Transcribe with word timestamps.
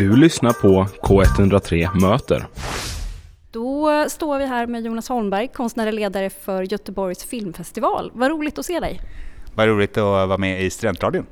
Du 0.00 0.16
lyssnar 0.16 0.52
på 0.52 0.86
K103 1.02 2.00
Möter. 2.00 2.46
Då 3.50 4.06
står 4.08 4.38
vi 4.38 4.46
här 4.46 4.66
med 4.66 4.84
Jonas 4.84 5.08
Holmberg, 5.08 5.48
konstnärlig 5.48 5.94
ledare 5.94 6.30
för 6.30 6.62
Göteborgs 6.62 7.24
filmfestival. 7.24 8.10
Vad 8.14 8.30
roligt 8.30 8.58
att 8.58 8.66
se 8.66 8.80
dig! 8.80 9.00
Vad 9.54 9.68
roligt 9.68 9.96
att 9.96 10.02
vara 10.02 10.38
med 10.38 10.62
i 10.62 10.70
Studentradion. 10.70 11.26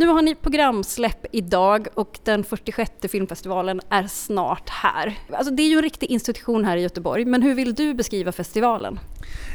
Nu 0.00 0.06
har 0.06 0.22
ni 0.22 0.34
programsläpp 0.34 1.26
idag 1.32 1.88
och 1.94 2.18
den 2.24 2.44
46 2.44 2.92
filmfestivalen 3.08 3.80
är 3.90 4.06
snart 4.06 4.68
här. 4.68 5.18
Alltså 5.32 5.54
det 5.54 5.62
är 5.62 5.68
ju 5.68 5.76
en 5.76 5.82
riktig 5.82 6.10
institution 6.10 6.64
här 6.64 6.76
i 6.76 6.80
Göteborg, 6.82 7.24
men 7.24 7.42
hur 7.42 7.54
vill 7.54 7.74
du 7.74 7.94
beskriva 7.94 8.32
festivalen? 8.32 8.98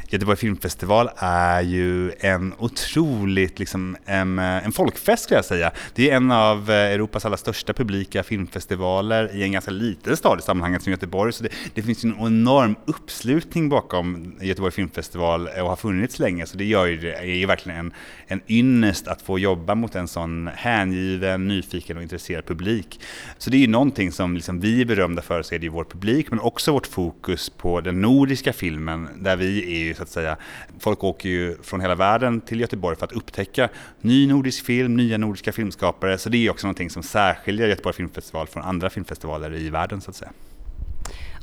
Göteborg 0.10 0.38
filmfestival 0.38 1.10
är 1.18 1.62
ju 1.62 2.12
en 2.20 2.54
otroligt, 2.58 3.60
liksom, 3.60 3.98
en, 4.06 4.40
en 4.40 4.72
folkfest 4.72 5.24
skulle 5.24 5.38
jag 5.38 5.46
säga. 5.46 5.72
Det 5.94 6.10
är 6.10 6.16
en 6.16 6.32
av 6.32 6.72
eh, 6.72 6.76
Europas 6.76 7.26
allra 7.26 7.38
största 7.38 7.74
publika 7.74 8.24
filmfestivaler 8.24 9.36
i 9.36 9.44
en 9.44 9.52
ganska 9.52 9.72
liten 9.72 10.18
stad 10.18 10.40
i 10.40 10.42
sammanhanget 10.42 10.84
som 10.84 10.92
Göteborg. 10.92 11.34
Så 11.34 11.44
det, 11.44 11.50
det 11.74 11.82
finns 11.82 12.04
en 12.04 12.16
enorm 12.20 12.76
uppslutning 12.86 13.70
bakom 13.70 14.36
Göteborg 14.42 14.72
filmfestival 14.72 15.48
och 15.48 15.70
har 15.70 15.76
funnits 15.76 16.20
länge. 16.20 16.46
Så 16.46 16.58
det 16.58 16.66
gör 16.66 16.86
ju, 16.86 17.12
är 17.12 17.24
ju 17.24 17.46
verkligen 17.46 17.80
en, 17.80 17.94
en 18.28 18.42
ynnest 18.48 19.08
att 19.08 19.22
få 19.22 19.40
jobba 19.40 19.76
mot 19.76 19.96
en 19.96 20.08
sån 20.08 20.35
hängiven, 20.56 21.48
nyfiken 21.48 21.98
och 21.98 22.04
intresserad 22.04 22.46
publik. 22.46 23.00
Så 23.38 23.50
det 23.50 23.58
är 23.58 23.60
ju 23.60 23.68
någonting 23.68 24.12
som 24.12 24.36
liksom 24.36 24.60
vi 24.60 24.82
är 24.82 24.86
berömda 24.86 25.22
för, 25.22 25.42
så 25.42 25.56
är 25.56 25.60
det 25.60 25.66
ju 25.66 25.72
vår 25.72 25.84
publik, 25.84 26.30
men 26.30 26.40
också 26.40 26.72
vårt 26.72 26.88
fokus 26.88 27.50
på 27.50 27.82
den 27.82 28.02
nordiska 28.02 28.54
filmen, 28.54 29.10
där 29.18 29.36
vi 29.36 29.76
är 29.82 29.86
ju 29.86 29.94
så 29.94 30.04
att 30.04 30.10
säga, 30.10 30.38
folk 30.80 31.04
åker 31.04 31.30
ju 31.30 31.58
från 31.64 31.82
hela 31.82 31.96
världen 31.96 32.42
till 32.42 32.60
Göteborg 32.60 32.98
för 32.98 33.06
att 33.06 33.12
upptäcka 33.12 33.70
ny 34.02 34.28
nordisk 34.28 34.66
film, 34.66 34.98
nya 34.98 35.18
nordiska 35.18 35.52
filmskapare, 35.52 36.18
så 36.18 36.30
det 36.30 36.38
är 36.38 36.50
också 36.50 36.68
någonting 36.68 36.90
som 36.90 37.04
särskiljer 37.04 37.68
Göteborg 37.68 37.96
filmfestival 37.96 38.48
från 38.48 38.64
andra 38.64 38.90
filmfestivaler 38.90 39.54
i 39.54 39.70
världen 39.70 40.02
så 40.02 40.10
att 40.10 40.16
säga. 40.16 40.32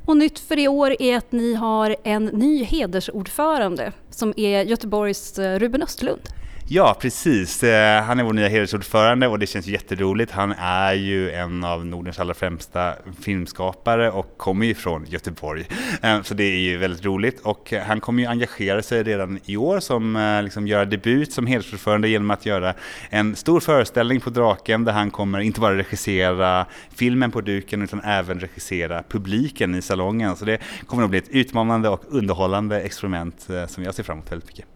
Och 0.07 0.17
nytt 0.17 0.39
för 0.39 0.59
i 0.59 0.69
år 0.69 0.97
är 1.03 1.17
att 1.17 1.33
ni 1.33 1.55
har 1.55 1.97
en 2.05 2.25
ny 2.25 2.65
hedersordförande 2.65 3.93
som 4.11 4.35
är 4.37 4.63
Göteborgs 4.63 5.39
eh, 5.39 5.59
Ruben 5.59 5.83
Östlund. 5.83 6.21
Ja, 6.69 6.97
precis. 7.01 7.63
Eh, 7.63 8.03
han 8.03 8.19
är 8.19 8.25
vår 8.25 8.33
nya 8.33 8.49
hedersordförande 8.49 9.29
och 9.29 9.39
det 9.39 9.47
känns 9.47 9.67
jätteroligt. 9.67 10.33
Han 10.33 10.55
är 10.59 10.93
ju 10.93 11.31
en 11.31 11.65
av 11.65 11.87
Nordens 11.87 12.19
allra 12.19 12.35
främsta 12.35 12.95
filmskapare 13.21 14.11
och 14.11 14.39
kommer 14.39 14.67
ju 14.67 14.75
från 14.75 15.05
Göteborg. 15.09 15.69
Eh, 16.03 16.23
så 16.23 16.35
det 16.35 16.45
är 16.45 16.59
ju 16.59 16.79
väldigt 16.79 17.05
roligt 17.05 17.41
och 17.41 17.73
han 17.87 18.01
kommer 18.01 18.23
ju 18.23 18.29
engagera 18.29 18.83
sig 18.83 19.03
redan 19.03 19.39
i 19.45 19.57
år 19.57 19.81
som 19.81 20.17
eh, 20.17 20.43
liksom 20.43 20.67
göra 20.67 20.85
debut 20.85 21.33
som 21.33 21.47
hedersordförande 21.47 22.09
genom 22.09 22.31
att 22.31 22.47
göra 22.47 22.75
en 23.11 23.37
stor 23.37 23.61
föreställning 23.61 24.21
på 24.21 24.31
Draken 24.31 24.85
där 24.85 24.93
han 24.93 25.11
kommer 25.11 25.41
inte 25.41 25.61
bara 25.61 25.77
regissera 25.77 26.67
filmen 26.95 27.31
på 27.31 27.41
duken 27.41 27.83
utan 27.83 28.01
även 28.01 28.41
regissera 28.41 29.03
publiken 29.09 29.75
i 29.75 29.83
salongen. 29.83 30.37
Så 30.37 30.45
det 30.45 30.59
kommer 30.87 31.05
att 31.05 31.11
bli 31.11 31.19
ett 31.19 31.29
utmanande 31.29 31.89
och 31.89 32.03
underhållande 32.09 32.81
experiment 32.81 33.49
som 33.69 33.85
jag 33.85 33.95
ser 33.95 34.03
fram 34.03 34.19
emot 34.19 34.33
väldigt 34.33 34.49
mycket. 34.49 34.67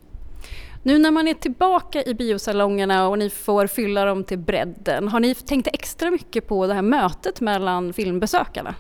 Nu 0.87 0.99
när 0.99 1.11
man 1.11 1.29
är 1.29 1.35
tillbaka 1.35 2.03
i 2.03 2.15
biosalongerna 2.15 3.09
och 3.09 3.19
ni 3.19 3.31
får 3.31 3.67
fylla 3.67 4.05
dem 4.05 4.25
till 4.25 4.39
bredden, 4.39 5.09
har 5.09 5.21
ni 5.21 5.35
tänkt 5.35 5.69
extra 5.73 6.11
mycket 6.11 6.49
på 6.49 6.67
det 6.67 6.75
här 6.75 6.83
mötet 6.83 7.41
mellan 7.41 7.93
filmbesökarna? 7.93 8.75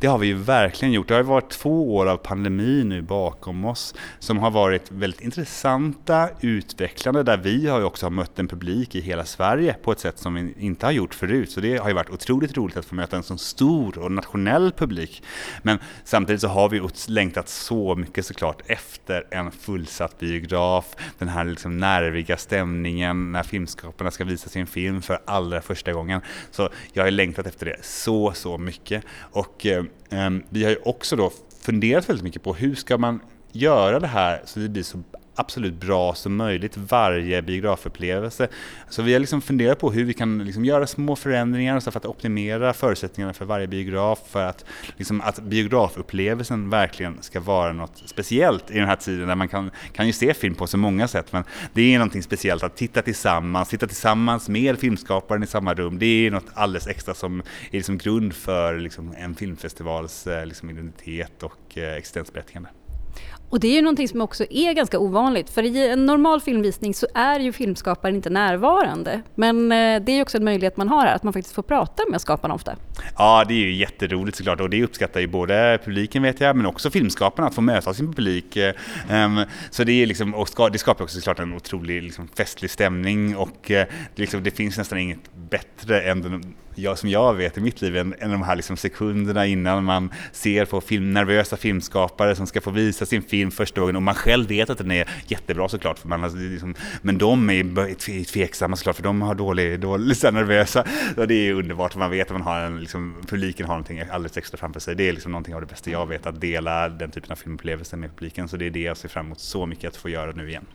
Det 0.00 0.06
har 0.06 0.18
vi 0.18 0.26
ju 0.26 0.34
verkligen 0.34 0.92
gjort. 0.92 1.08
Det 1.08 1.14
har 1.14 1.22
varit 1.22 1.50
två 1.50 1.96
år 1.96 2.06
av 2.06 2.16
pandemi 2.16 2.84
nu 2.84 3.02
bakom 3.02 3.64
oss 3.64 3.94
som 4.18 4.38
har 4.38 4.50
varit 4.50 4.90
väldigt 4.90 5.20
intressanta, 5.20 6.28
utvecklande, 6.40 7.22
där 7.22 7.36
vi 7.36 7.68
har 7.68 7.78
ju 7.78 7.84
också 7.84 8.10
mött 8.10 8.38
en 8.38 8.48
publik 8.48 8.94
i 8.94 9.00
hela 9.00 9.24
Sverige 9.24 9.76
på 9.82 9.92
ett 9.92 10.00
sätt 10.00 10.18
som 10.18 10.34
vi 10.34 10.54
inte 10.58 10.86
har 10.86 10.92
gjort 10.92 11.14
förut. 11.14 11.50
Så 11.50 11.60
det 11.60 11.76
har 11.76 11.88
ju 11.88 11.94
varit 11.94 12.10
otroligt 12.10 12.56
roligt 12.56 12.76
att 12.76 12.84
få 12.84 12.94
möta 12.94 13.16
en 13.16 13.22
så 13.22 13.38
stor 13.38 13.98
och 13.98 14.12
nationell 14.12 14.72
publik. 14.72 15.22
Men 15.62 15.78
samtidigt 16.04 16.40
så 16.40 16.48
har 16.48 16.68
vi 16.68 16.88
längtat 17.08 17.48
så 17.48 17.94
mycket 17.94 18.26
såklart 18.26 18.62
efter 18.66 19.26
en 19.30 19.50
fullsatt 19.50 20.18
biograf, 20.18 20.96
den 21.18 21.28
här 21.28 21.44
liksom 21.44 21.78
nerviga 21.78 22.36
stämningen 22.36 23.32
när 23.32 23.42
filmskaparna 23.42 24.10
ska 24.10 24.24
visa 24.24 24.48
sin 24.48 24.66
film 24.66 25.02
för 25.02 25.20
allra 25.24 25.60
första 25.60 25.92
gången. 25.92 26.20
Så 26.50 26.68
jag 26.92 27.04
har 27.04 27.10
längtat 27.10 27.46
efter 27.46 27.66
det 27.66 27.76
så, 27.82 28.32
så 28.32 28.58
mycket. 28.58 29.04
Och 29.18 29.61
eh, 29.66 30.30
vi 30.48 30.64
har 30.64 30.70
ju 30.70 30.76
också 30.84 31.16
då 31.16 31.32
funderat 31.60 32.08
väldigt 32.08 32.24
mycket 32.24 32.42
på 32.42 32.54
hur 32.54 32.74
ska 32.74 32.98
man 32.98 33.20
göra 33.52 34.00
det 34.00 34.06
här 34.06 34.42
så 34.44 34.60
det 34.60 34.68
blir 34.68 34.82
så 34.82 35.02
absolut 35.34 35.74
bra 35.74 36.14
som 36.14 36.36
möjligt 36.36 36.76
varje 36.76 37.42
biografupplevelse. 37.42 38.48
Så 38.88 39.02
vi 39.02 39.12
har 39.12 39.20
liksom 39.20 39.42
funderat 39.42 39.78
på 39.78 39.92
hur 39.92 40.04
vi 40.04 40.14
kan 40.14 40.44
liksom 40.44 40.64
göra 40.64 40.86
små 40.86 41.16
förändringar 41.16 41.80
för 41.80 41.98
att 41.98 42.06
optimera 42.06 42.72
förutsättningarna 42.72 43.32
för 43.32 43.44
varje 43.44 43.66
biograf 43.66 44.18
för 44.30 44.46
att, 44.46 44.64
liksom, 44.96 45.20
att 45.20 45.38
biografupplevelsen 45.38 46.70
verkligen 46.70 47.22
ska 47.22 47.40
vara 47.40 47.72
något 47.72 48.02
speciellt 48.06 48.70
i 48.70 48.78
den 48.78 48.88
här 48.88 48.96
tiden 48.96 49.28
där 49.28 49.34
man 49.34 49.48
kan, 49.48 49.70
kan 49.92 50.06
ju 50.06 50.12
se 50.12 50.34
film 50.34 50.54
på 50.54 50.66
så 50.66 50.76
många 50.76 51.08
sätt 51.08 51.32
men 51.32 51.44
det 51.72 51.94
är 51.94 51.98
någonting 51.98 52.22
speciellt 52.22 52.62
att 52.62 52.76
titta 52.76 53.02
tillsammans, 53.02 53.68
titta 53.68 53.86
tillsammans 53.86 54.48
med 54.48 54.78
filmskaparen 54.78 55.42
i 55.42 55.46
samma 55.46 55.74
rum. 55.74 55.98
Det 55.98 56.26
är 56.26 56.30
något 56.30 56.46
alldeles 56.54 56.86
extra 56.86 57.14
som 57.14 57.40
är 57.40 57.76
liksom 57.76 57.98
grund 57.98 58.34
för 58.34 58.78
liksom 58.78 59.14
en 59.18 59.34
filmfestivals 59.34 60.26
eh, 60.26 60.46
liksom 60.46 60.70
identitet 60.70 61.42
och 61.42 61.78
eh, 61.78 61.94
existensberättigande. 61.94 62.68
Och 63.52 63.60
det 63.60 63.68
är 63.68 63.74
ju 63.74 63.82
någonting 63.82 64.08
som 64.08 64.20
också 64.20 64.44
är 64.50 64.72
ganska 64.72 64.98
ovanligt, 64.98 65.50
för 65.50 65.62
i 65.62 65.88
en 65.88 66.06
normal 66.06 66.40
filmvisning 66.40 66.94
så 66.94 67.06
är 67.14 67.40
ju 67.40 67.52
filmskaparen 67.52 68.16
inte 68.16 68.30
närvarande. 68.30 69.22
Men 69.34 69.72
eh, 69.72 70.02
det 70.02 70.12
är 70.12 70.16
ju 70.16 70.22
också 70.22 70.38
en 70.38 70.44
möjlighet 70.44 70.76
man 70.76 70.88
har 70.88 71.06
här, 71.06 71.14
att 71.14 71.22
man 71.22 71.32
faktiskt 71.32 71.54
får 71.54 71.62
prata 71.62 72.02
med 72.10 72.20
skaparna 72.20 72.54
ofta. 72.54 72.76
Ja, 73.18 73.44
det 73.48 73.54
är 73.54 73.58
ju 73.58 73.74
jätteroligt 73.74 74.36
såklart 74.36 74.60
och 74.60 74.70
det 74.70 74.84
uppskattar 74.84 75.20
ju 75.20 75.26
både 75.26 75.78
publiken 75.84 76.22
vet 76.22 76.40
jag, 76.40 76.56
men 76.56 76.66
också 76.66 76.90
filmskaparna 76.90 77.48
att 77.48 77.54
få 77.54 77.60
möta 77.60 77.94
sin 77.94 78.06
publik. 78.06 78.56
Eh, 78.56 78.74
ehm, 79.10 79.40
så 79.70 79.84
det, 79.84 79.92
är 79.92 80.06
liksom, 80.06 80.34
och 80.34 80.70
det 80.72 80.78
skapar 80.78 81.04
också 81.04 81.16
såklart 81.16 81.38
en 81.38 81.54
otrolig 81.54 82.02
liksom, 82.02 82.28
festlig 82.36 82.70
stämning 82.70 83.36
och 83.36 83.58
det, 83.66 83.88
liksom, 84.14 84.42
det 84.42 84.50
finns 84.50 84.78
nästan 84.78 84.98
inget 84.98 85.34
bättre 85.34 86.02
än 86.02 86.54
jag, 86.74 86.98
som 86.98 87.08
jag 87.08 87.34
vet 87.34 87.58
i 87.58 87.60
mitt 87.60 87.82
liv, 87.82 87.96
en 87.96 88.14
av 88.22 88.30
de 88.30 88.42
här 88.42 88.56
liksom 88.56 88.76
sekunderna 88.76 89.46
innan 89.46 89.84
man 89.84 90.10
ser 90.32 90.64
på 90.64 90.80
film, 90.80 91.12
nervösa 91.12 91.56
filmskapare 91.56 92.36
som 92.36 92.46
ska 92.46 92.60
få 92.60 92.70
visa 92.70 93.06
sin 93.06 93.22
film 93.22 93.50
första 93.50 93.80
gången 93.80 93.96
och 93.96 94.02
man 94.02 94.14
själv 94.14 94.48
vet 94.48 94.70
att 94.70 94.78
den 94.78 94.90
är 94.90 95.08
jättebra 95.26 95.68
såklart, 95.68 95.98
för 95.98 96.08
man 96.08 96.22
har, 96.22 96.50
liksom, 96.50 96.74
men 97.02 97.18
de 97.18 97.50
är 97.50 98.24
tveksamma 98.24 98.76
såklart 98.76 98.96
för 98.96 99.02
de 99.02 99.22
har 99.22 99.34
dålig, 99.34 99.80
dålig 99.80 100.16
så 100.16 100.30
nervösa. 100.30 100.84
Så 101.14 101.26
det 101.26 101.34
är 101.34 101.52
underbart, 101.52 101.96
man 101.96 102.10
vet 102.10 102.26
att 102.26 102.32
man 102.32 102.42
har 102.42 102.60
en, 102.60 102.80
liksom, 102.80 103.16
publiken 103.28 103.66
har 103.66 103.74
någonting 103.74 104.00
alldeles 104.00 104.36
extra 104.36 104.58
framför 104.58 104.80
sig. 104.80 104.94
Det 104.94 105.08
är 105.08 105.12
liksom 105.12 105.32
någonting 105.32 105.54
av 105.54 105.60
det 105.60 105.66
bästa 105.66 105.90
jag 105.90 106.06
vet, 106.06 106.26
att 106.26 106.40
dela 106.40 106.88
den 106.88 107.10
typen 107.10 107.32
av 107.32 107.36
filmupplevelser 107.36 107.96
med 107.96 108.10
publiken. 108.10 108.48
Så 108.48 108.56
det 108.56 108.66
är 108.66 108.70
det 108.70 108.82
jag 108.82 108.96
ser 108.96 109.08
fram 109.08 109.26
emot 109.26 109.40
så 109.40 109.66
mycket 109.66 109.88
att 109.88 109.96
få 109.96 110.08
göra 110.08 110.32
nu 110.32 110.48
igen. 110.48 110.66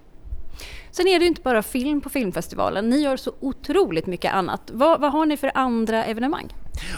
Sen 0.91 1.07
är 1.07 1.19
det 1.19 1.23
ju 1.23 1.27
inte 1.27 1.41
bara 1.41 1.63
film 1.63 2.01
på 2.01 2.09
filmfestivalen, 2.09 2.89
ni 2.89 3.01
gör 3.01 3.17
så 3.17 3.33
otroligt 3.39 4.05
mycket 4.05 4.33
annat. 4.33 4.61
Vad, 4.73 5.01
vad 5.01 5.11
har 5.11 5.25
ni 5.25 5.37
för 5.37 5.51
andra 5.53 6.05
evenemang? 6.05 6.53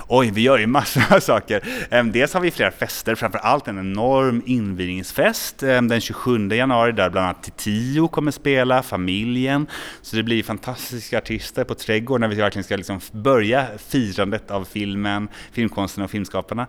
Oj, 0.07 0.31
vi 0.33 0.41
gör 0.41 0.57
ju 0.57 0.67
massor 0.67 1.03
av 1.15 1.19
saker. 1.19 1.63
Dels 2.11 2.33
har 2.33 2.41
vi 2.41 2.51
flera 2.51 2.71
fester, 2.71 3.15
framför 3.15 3.39
allt 3.39 3.67
en 3.67 3.79
enorm 3.79 4.41
invigningsfest 4.45 5.59
den 5.59 6.01
27 6.01 6.49
januari 6.49 6.91
där 6.91 7.09
bland 7.09 7.25
annat 7.25 7.57
Tio 7.57 8.07
kommer 8.07 8.31
spela, 8.31 8.83
familjen. 8.83 9.67
Så 10.01 10.15
det 10.15 10.23
blir 10.23 10.43
fantastiska 10.43 11.17
artister 11.17 11.63
på 11.63 11.75
Trädgården 11.75 12.21
när 12.21 12.35
vi 12.35 12.41
verkligen 12.41 12.63
ska 12.63 12.75
liksom 12.75 12.99
börja 13.11 13.67
firandet 13.77 14.51
av 14.51 14.65
filmen, 14.65 15.27
filmkonsten 15.51 16.03
och 16.03 16.11
filmskaparna. 16.11 16.67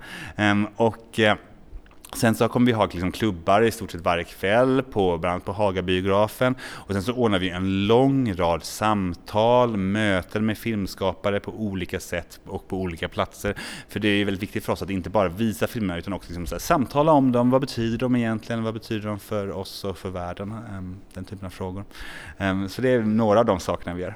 Och 0.77 1.21
eh, 1.21 1.37
Sen 2.17 2.35
så 2.35 2.49
kommer 2.49 2.67
vi 2.67 2.73
ha 2.73 2.85
liksom 2.85 3.13
klubbar 3.13 3.63
i 3.63 3.71
stort 3.71 3.91
sett 3.91 4.01
varje 4.01 4.25
kväll, 4.25 4.83
på, 4.83 5.19
bland 5.19 5.33
annat 5.33 5.45
på 5.45 5.53
Hagabiografen. 5.53 6.55
Och 6.63 6.93
sen 6.93 7.03
så 7.03 7.13
ordnar 7.13 7.39
vi 7.39 7.51
en 7.51 7.87
lång 7.87 8.35
rad 8.35 8.65
samtal, 8.65 9.77
möten 9.77 10.47
med 10.47 10.59
filmskapare 10.59 11.41
på 11.41 11.53
olika 11.53 12.01
sätt 12.01 12.41
och 12.47 12.69
på 12.69 12.77
olika 12.77 13.09
platser. 13.09 13.55
För 13.89 14.01
det 14.01 14.09
är 14.09 14.25
väldigt 14.25 14.43
viktigt 14.43 14.65
för 14.65 14.73
oss 14.73 14.83
att 14.83 14.91
inte 14.91 15.11
bara 15.11 15.29
visa 15.29 15.67
filmer 15.67 15.99
utan 15.99 16.13
också 16.13 16.33
liksom 16.33 16.47
här, 16.51 16.59
samtala 16.59 17.13
om 17.13 17.33
dem. 17.33 17.51
Vad 17.51 17.61
betyder 17.61 17.99
de 17.99 18.17
egentligen? 18.17 18.63
Vad 18.63 18.75
betyder 18.75 19.09
de 19.09 19.19
för 19.19 19.51
oss 19.51 19.85
och 19.85 19.99
för 19.99 20.11
världen? 20.11 20.55
Ehm, 20.71 20.97
den 21.15 21.25
typen 21.25 21.47
av 21.47 21.51
frågor. 21.51 21.85
Ehm, 22.39 22.69
så 22.69 22.83
det 22.83 22.89
är 22.89 23.01
några 23.01 23.39
av 23.39 23.45
de 23.45 23.61
sakerna 23.61 23.95
vi 23.95 24.03
gör. 24.03 24.15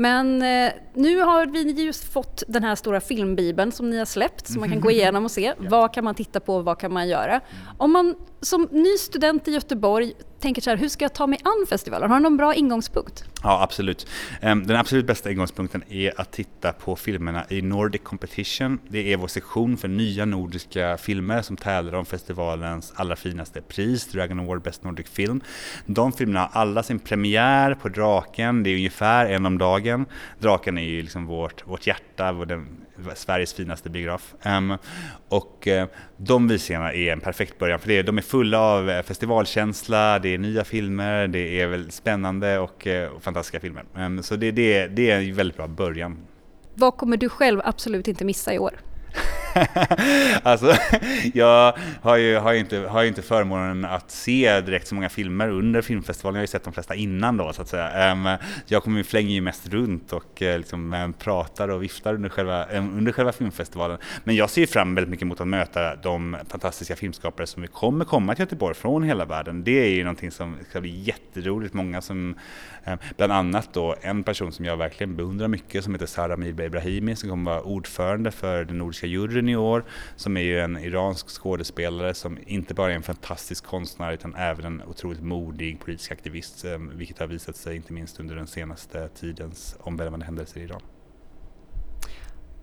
Men 0.00 0.42
eh, 0.42 0.72
nu 0.94 1.20
har 1.20 1.46
vi 1.46 1.84
just 1.84 2.12
fått 2.12 2.42
den 2.48 2.64
här 2.64 2.74
stora 2.74 3.00
filmbibeln 3.00 3.72
som 3.72 3.90
ni 3.90 3.98
har 3.98 4.04
släppt 4.04 4.46
som 4.46 4.60
man 4.60 4.70
kan 4.70 4.80
gå 4.80 4.90
igenom 4.90 5.24
och 5.24 5.30
se. 5.30 5.54
Vad 5.58 5.94
kan 5.94 6.04
man 6.04 6.14
titta 6.14 6.40
på 6.40 6.56
och 6.56 6.64
vad 6.64 6.78
kan 6.78 6.92
man 6.92 7.08
göra? 7.08 7.40
Om 7.78 7.92
man 7.92 8.14
som 8.40 8.68
ny 8.70 8.96
student 8.98 9.48
i 9.48 9.50
Göteborg 9.50 10.12
tänker 10.40 10.62
så 10.62 10.70
här, 10.70 10.76
hur 10.76 10.88
ska 10.88 11.04
jag 11.04 11.14
ta 11.14 11.26
mig 11.26 11.38
an 11.44 11.66
festivalen? 11.68 12.10
Har 12.10 12.16
du 12.16 12.22
någon 12.22 12.36
bra 12.36 12.54
ingångspunkt? 12.54 13.24
Ja, 13.42 13.62
absolut. 13.62 14.06
Ehm, 14.40 14.66
den 14.66 14.76
absolut 14.76 15.06
bästa 15.06 15.30
ingångspunkten 15.30 15.82
är 15.88 16.20
att 16.20 16.32
titta 16.32 16.72
på 16.72 16.96
filmerna 16.96 17.44
i 17.48 17.62
Nordic 17.62 18.02
Competition. 18.02 18.78
Det 18.88 19.12
är 19.12 19.16
vår 19.16 19.28
sektion 19.28 19.76
för 19.76 19.88
nya 19.88 20.24
nordiska 20.24 20.96
filmer 20.96 21.42
som 21.42 21.56
tävlar 21.56 21.94
om 21.94 22.06
festivalens 22.06 22.92
allra 22.96 23.16
finaste 23.16 23.62
pris, 23.62 24.06
Dragon 24.06 24.40
Award 24.40 24.62
Best 24.62 24.84
Nordic 24.84 25.06
Film. 25.08 25.40
De 25.86 26.12
filmerna 26.12 26.40
har 26.40 26.60
alla 26.60 26.82
sin 26.82 26.98
premiär 26.98 27.74
på 27.74 27.88
Draken, 27.88 28.62
det 28.62 28.70
är 28.70 28.76
ungefär 28.76 29.26
en 29.26 29.46
om 29.46 29.58
dagen. 29.58 30.06
Draken 30.38 30.78
är 30.78 30.82
ju 30.82 31.02
liksom 31.02 31.26
vårt, 31.26 31.66
vårt 31.66 31.86
hjärta, 31.86 32.32
vår, 32.32 32.66
Sveriges 33.14 33.54
finaste 33.54 33.90
biograf. 33.90 34.34
Um, 34.44 34.76
och 35.28 35.68
uh, 35.70 35.84
de 36.16 36.48
visningarna 36.48 36.92
är 36.92 37.12
en 37.12 37.20
perfekt 37.20 37.58
början 37.58 37.80
för 37.80 37.88
det. 37.88 38.02
De 38.02 38.18
är 38.18 38.22
fulla 38.22 38.60
av 38.60 38.90
eh, 38.90 39.02
festivalkänsla, 39.02 40.18
det 40.18 40.34
är 40.34 40.38
nya 40.38 40.64
filmer, 40.64 41.28
det 41.28 41.60
är 41.60 41.66
väl 41.66 41.90
spännande 41.90 42.58
och, 42.58 42.86
uh, 42.86 43.04
och 43.04 43.22
fantastiska 43.22 43.60
filmer. 43.60 43.84
Um, 43.94 44.22
så 44.22 44.36
det, 44.36 44.50
det, 44.50 44.86
det 44.86 45.10
är 45.10 45.20
en 45.20 45.34
väldigt 45.34 45.56
bra 45.56 45.66
början. 45.66 46.16
Vad 46.74 46.96
kommer 46.96 47.16
du 47.16 47.28
själv 47.28 47.60
absolut 47.64 48.08
inte 48.08 48.24
missa 48.24 48.54
i 48.54 48.58
år? 48.58 48.80
alltså, 50.42 50.74
jag 51.34 51.76
har 52.02 52.16
ju, 52.16 52.36
har, 52.36 52.52
ju 52.52 52.58
inte, 52.58 52.78
har 52.78 53.02
ju 53.02 53.08
inte 53.08 53.22
förmånen 53.22 53.84
att 53.84 54.10
se 54.10 54.60
direkt 54.60 54.86
så 54.86 54.94
många 54.94 55.08
filmer 55.08 55.48
under 55.48 55.82
filmfestivalen. 55.82 56.34
Jag 56.34 56.40
har 56.40 56.42
ju 56.42 56.46
sett 56.46 56.64
de 56.64 56.72
flesta 56.72 56.94
innan 56.94 57.36
då 57.36 57.52
så 57.52 57.62
att 57.62 57.68
säga. 57.68 58.12
Um, 58.12 58.28
jag 58.66 58.82
kommer 58.82 59.02
flänger 59.02 59.34
ju 59.34 59.40
mest 59.40 59.68
runt 59.68 60.12
och 60.12 60.42
uh, 60.42 60.58
liksom, 60.58 60.92
ehm, 60.92 61.12
pratar 61.12 61.68
och 61.68 61.82
viftar 61.82 62.14
under 62.14 62.28
själva, 62.28 62.66
um, 62.66 62.98
under 62.98 63.12
själva 63.12 63.32
filmfestivalen. 63.32 63.98
Men 64.24 64.36
jag 64.36 64.50
ser 64.50 64.60
ju 64.60 64.66
fram 64.66 64.94
väldigt 64.94 65.10
mycket 65.10 65.26
mot 65.26 65.40
att 65.40 65.48
möta 65.48 65.96
de 65.96 66.36
fantastiska 66.48 66.96
filmskapare 66.96 67.46
som 67.46 67.62
vi 67.62 67.68
kommer 67.68 68.04
komma 68.04 68.34
till 68.34 68.42
Göteborg 68.42 68.74
från 68.74 69.02
hela 69.02 69.24
världen. 69.24 69.64
Det 69.64 69.84
är 69.84 69.90
ju 69.90 70.04
någonting 70.04 70.30
som 70.30 70.56
ska 70.70 70.80
bli 70.80 71.00
jätteroligt. 71.00 71.74
Många 71.74 72.00
som, 72.00 72.34
bland 73.16 73.32
annat 73.32 73.68
då 73.72 73.94
en 74.00 74.22
person 74.22 74.52
som 74.52 74.64
jag 74.64 74.76
verkligen 74.76 75.16
beundrar 75.16 75.48
mycket 75.48 75.84
som 75.84 75.94
heter 75.94 76.06
Sara 76.06 76.36
Mirba 76.36 76.62
Ibrahimi 76.62 77.16
som 77.16 77.30
kommer 77.30 77.50
vara 77.50 77.62
ordförande 77.62 78.30
för 78.30 78.64
den 78.64 78.78
nordiska 78.78 79.06
juryn 79.06 79.47
Junior 79.48 79.84
som 80.16 80.36
är 80.36 80.40
ju 80.40 80.60
en 80.60 80.78
iransk 80.78 81.28
skådespelare 81.28 82.14
som 82.14 82.38
inte 82.46 82.74
bara 82.74 82.92
är 82.92 82.96
en 82.96 83.02
fantastisk 83.02 83.64
konstnär 83.64 84.12
utan 84.12 84.34
även 84.34 84.64
en 84.64 84.82
otroligt 84.82 85.22
modig 85.22 85.80
politisk 85.80 86.12
aktivist, 86.12 86.64
eh, 86.64 86.78
vilket 86.78 87.18
har 87.18 87.26
visat 87.26 87.56
sig 87.56 87.76
inte 87.76 87.92
minst 87.92 88.20
under 88.20 88.36
den 88.36 88.46
senaste 88.46 89.08
tidens 89.08 89.76
omvälvande 89.80 90.26
händelser 90.26 90.60
i 90.60 90.64
Iran. 90.64 90.82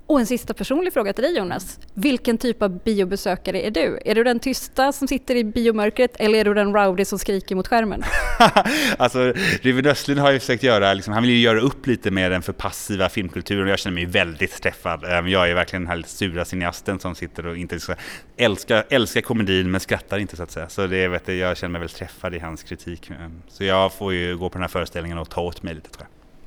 Och 0.07 0.19
en 0.19 0.25
sista 0.25 0.54
personlig 0.54 0.94
fråga 0.94 1.13
till 1.13 1.24
dig 1.24 1.38
Jonas. 1.38 1.80
Vilken 1.94 2.38
typ 2.38 2.62
av 2.62 2.84
biobesökare 2.84 3.68
är 3.68 3.72
du? 3.72 4.00
Är 4.06 4.16
du 4.16 4.24
den 4.24 4.40
tysta 4.40 4.92
som 4.92 5.07
sitter 5.07 5.36
i 5.36 5.44
biomörkret 5.44 6.16
eller 6.16 6.40
är 6.40 6.46
du 6.46 6.54
den 6.54 6.74
rowdy 6.74 7.06
som 7.06 7.19
skriker 7.19 7.56
mot 7.56 7.68
skärmen? 7.68 8.04
alltså, 8.98 9.34
Ruben 9.62 9.86
Östlund 9.86 10.19
har 10.19 10.31
ju 10.31 10.40
försökt 10.40 10.63
göra, 10.63 10.94
liksom, 10.94 11.13
han 11.13 11.24
vill 11.24 11.31
ju 11.31 11.40
göra 11.40 11.60
upp 11.60 11.88
lite 11.88 12.12
med 12.12 12.31
den 12.31 12.42
för 12.42 12.54
passiva 12.54 13.10
filmkulturen 13.10 13.63
och 13.63 13.69
jag 13.69 13.80
känner 13.80 13.96
mig 13.96 14.06
väldigt 14.06 14.62
träffad. 14.62 15.04
Ehm, 15.04 15.28
jag 15.28 15.50
är 15.50 15.54
verkligen 15.54 15.84
den 15.84 15.90
här 15.90 15.98
lite 15.98 16.10
sura 16.10 16.46
cineasten 16.46 17.00
som 17.00 17.16
sitter 17.16 17.48
och 17.48 17.58
inte 17.58 17.80
så, 17.80 17.94
älskar, 18.38 18.86
älskar 18.90 19.22
komedin 19.22 19.72
men 19.72 19.81
skrattar 19.81 20.18
inte 20.18 20.38
så 20.38 20.44
att 20.44 20.51
säga. 20.51 20.69
Så 20.69 20.88
det, 20.88 21.08
vet 21.08 21.28
jag, 21.28 21.38
jag 21.38 21.58
känner 21.58 21.72
mig 21.72 21.80
väldigt 21.80 21.98
träffad 21.98 22.36
i 22.36 22.40
hans 22.40 22.63
kritik. 22.63 23.10
Ehm, 23.10 23.42
så 23.48 23.63
jag 23.63 23.94
får 23.94 24.13
ju 24.13 24.38
gå 24.38 24.50
på 24.50 24.54
den 24.54 24.62
här 24.62 24.69
föreställningen 24.69 25.18
och 25.18 25.30
ta 25.30 25.42
åt 25.42 25.63
mig 25.63 25.74
lite 25.74 25.90
tror 25.90 26.08
jag. 26.10 26.14